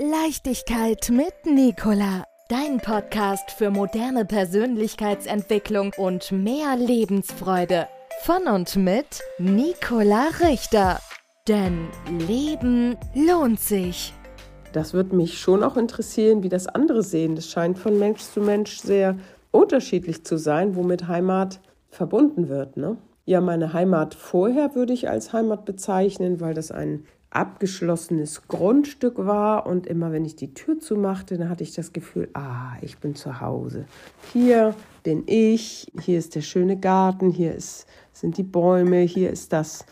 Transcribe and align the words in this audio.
Leichtigkeit 0.00 1.10
mit 1.10 1.34
Nicola. 1.44 2.22
Dein 2.48 2.78
Podcast 2.78 3.50
für 3.50 3.68
moderne 3.70 4.24
Persönlichkeitsentwicklung 4.24 5.92
und 5.96 6.30
mehr 6.30 6.76
Lebensfreude. 6.76 7.88
Von 8.22 8.46
und 8.46 8.76
mit 8.76 9.20
Nicola 9.40 10.28
Richter. 10.40 11.00
Denn 11.48 11.88
Leben 12.28 12.96
lohnt 13.12 13.58
sich. 13.58 14.14
Das 14.72 14.94
wird 14.94 15.12
mich 15.12 15.40
schon 15.40 15.64
auch 15.64 15.76
interessieren, 15.76 16.44
wie 16.44 16.48
das 16.48 16.68
andere 16.68 17.02
sehen. 17.02 17.34
Das 17.34 17.50
scheint 17.50 17.76
von 17.76 17.98
Mensch 17.98 18.20
zu 18.20 18.40
Mensch 18.40 18.78
sehr 18.78 19.16
unterschiedlich 19.50 20.24
zu 20.24 20.38
sein, 20.38 20.76
womit 20.76 21.08
Heimat 21.08 21.58
verbunden 21.88 22.48
wird. 22.48 22.76
Ne? 22.76 22.98
Ja, 23.24 23.40
meine 23.40 23.72
Heimat 23.72 24.14
vorher 24.14 24.76
würde 24.76 24.92
ich 24.92 25.08
als 25.08 25.32
Heimat 25.32 25.64
bezeichnen, 25.64 26.40
weil 26.40 26.54
das 26.54 26.70
ein 26.70 27.04
abgeschlossenes 27.30 28.48
Grundstück 28.48 29.18
war 29.18 29.66
und 29.66 29.86
immer 29.86 30.12
wenn 30.12 30.24
ich 30.24 30.36
die 30.36 30.54
Tür 30.54 30.78
zumachte, 30.78 31.36
dann 31.36 31.50
hatte 31.50 31.62
ich 31.62 31.74
das 31.74 31.92
Gefühl, 31.92 32.28
ah, 32.34 32.72
ich 32.80 32.98
bin 32.98 33.14
zu 33.14 33.40
Hause. 33.40 33.84
Hier 34.32 34.74
bin 35.02 35.24
ich, 35.26 35.92
hier 36.00 36.18
ist 36.18 36.34
der 36.34 36.40
schöne 36.40 36.78
Garten, 36.78 37.30
hier 37.30 37.54
ist, 37.54 37.86
sind 38.12 38.38
die 38.38 38.42
Bäume, 38.42 39.00
hier 39.00 39.30
ist 39.30 39.52
das, 39.52 39.84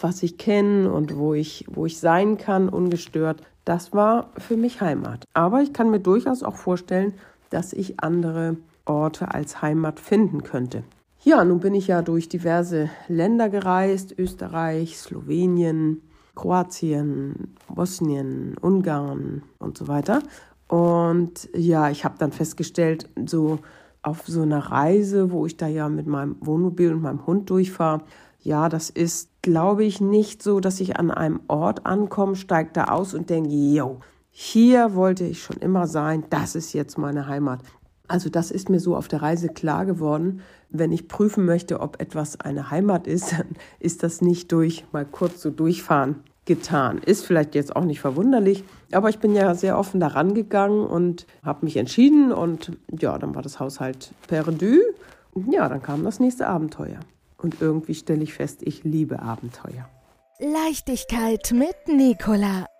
was 0.00 0.22
ich 0.22 0.38
kenne 0.38 0.90
und 0.90 1.16
wo 1.16 1.34
ich, 1.34 1.66
wo 1.68 1.86
ich 1.86 1.98
sein 1.98 2.38
kann, 2.38 2.68
ungestört. 2.68 3.42
Das 3.64 3.92
war 3.92 4.30
für 4.38 4.56
mich 4.56 4.80
Heimat. 4.80 5.24
Aber 5.34 5.60
ich 5.60 5.72
kann 5.72 5.90
mir 5.90 6.00
durchaus 6.00 6.42
auch 6.42 6.56
vorstellen, 6.56 7.14
dass 7.50 7.72
ich 7.72 8.00
andere 8.00 8.56
Orte 8.86 9.34
als 9.34 9.60
Heimat 9.60 10.00
finden 10.00 10.42
könnte. 10.42 10.84
Ja, 11.22 11.44
nun 11.44 11.60
bin 11.60 11.74
ich 11.74 11.88
ja 11.88 12.00
durch 12.00 12.28
diverse 12.28 12.88
Länder 13.08 13.50
gereist, 13.50 14.14
Österreich, 14.16 14.96
Slowenien, 14.96 16.00
Kroatien, 16.38 17.56
Bosnien, 17.68 18.56
Ungarn 18.60 19.42
und 19.58 19.76
so 19.76 19.88
weiter. 19.88 20.22
Und 20.68 21.48
ja, 21.52 21.90
ich 21.90 22.04
habe 22.04 22.14
dann 22.18 22.30
festgestellt, 22.30 23.08
so 23.26 23.58
auf 24.02 24.22
so 24.26 24.42
einer 24.42 24.70
Reise, 24.70 25.32
wo 25.32 25.46
ich 25.46 25.56
da 25.56 25.66
ja 25.66 25.88
mit 25.88 26.06
meinem 26.06 26.36
Wohnmobil 26.40 26.92
und 26.92 27.02
meinem 27.02 27.26
Hund 27.26 27.50
durchfahre, 27.50 28.02
ja, 28.40 28.68
das 28.68 28.88
ist, 28.88 29.30
glaube 29.42 29.84
ich, 29.84 30.00
nicht 30.00 30.40
so, 30.42 30.60
dass 30.60 30.78
ich 30.78 30.96
an 30.96 31.10
einem 31.10 31.40
Ort 31.48 31.86
ankomme, 31.86 32.36
steige 32.36 32.70
da 32.72 32.84
aus 32.84 33.14
und 33.14 33.30
denke, 33.30 33.50
yo, 33.50 33.98
hier 34.30 34.94
wollte 34.94 35.24
ich 35.24 35.42
schon 35.42 35.56
immer 35.56 35.88
sein, 35.88 36.22
das 36.30 36.54
ist 36.54 36.72
jetzt 36.72 36.98
meine 36.98 37.26
Heimat. 37.26 37.62
Also 38.08 38.30
das 38.30 38.50
ist 38.50 38.70
mir 38.70 38.80
so 38.80 38.96
auf 38.96 39.06
der 39.06 39.22
Reise 39.22 39.48
klar 39.48 39.86
geworden. 39.86 40.40
Wenn 40.70 40.92
ich 40.92 41.08
prüfen 41.08 41.44
möchte, 41.44 41.80
ob 41.80 42.00
etwas 42.00 42.40
eine 42.40 42.70
Heimat 42.70 43.06
ist, 43.06 43.32
dann 43.32 43.46
ist 43.78 44.02
das 44.02 44.20
nicht 44.22 44.50
durch 44.50 44.84
mal 44.92 45.04
kurz 45.04 45.42
so 45.42 45.50
durchfahren 45.50 46.16
getan. 46.46 46.98
Ist 47.04 47.26
vielleicht 47.26 47.54
jetzt 47.54 47.76
auch 47.76 47.84
nicht 47.84 48.00
verwunderlich, 48.00 48.64
aber 48.90 49.10
ich 49.10 49.18
bin 49.18 49.34
ja 49.34 49.54
sehr 49.54 49.78
offen 49.78 50.00
daran 50.00 50.34
gegangen 50.34 50.86
und 50.86 51.26
habe 51.44 51.64
mich 51.66 51.76
entschieden 51.76 52.32
und 52.32 52.72
ja, 52.90 53.18
dann 53.18 53.34
war 53.34 53.42
das 53.42 53.60
Haus 53.60 53.78
halt 53.78 54.12
perdu. 54.26 54.78
Ja, 55.50 55.68
dann 55.68 55.82
kam 55.82 56.02
das 56.04 56.18
nächste 56.18 56.48
Abenteuer. 56.48 57.00
Und 57.36 57.60
irgendwie 57.60 57.94
stelle 57.94 58.24
ich 58.24 58.32
fest, 58.32 58.62
ich 58.62 58.82
liebe 58.82 59.20
Abenteuer. 59.20 59.88
Leichtigkeit 60.40 61.52
mit 61.52 61.94
Nicola. 61.94 62.66